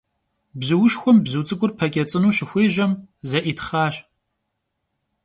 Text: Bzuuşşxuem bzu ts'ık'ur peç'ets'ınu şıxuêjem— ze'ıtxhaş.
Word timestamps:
Bzuuşşxuem 0.59 1.17
bzu 1.25 1.41
ts'ık'ur 1.47 1.71
peç'ets'ınu 1.77 2.29
şıxuêjem— 2.37 2.91
ze'ıtxhaş. 3.29 3.95